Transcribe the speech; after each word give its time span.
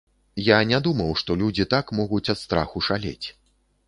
Я 0.45 0.55
не 0.69 0.77
думаў, 0.87 1.11
што 1.21 1.35
людзі 1.41 1.65
так 1.73 1.93
могуць 1.99 2.23
ад 2.35 2.39
страху 2.45 2.81
шалець. 2.87 3.27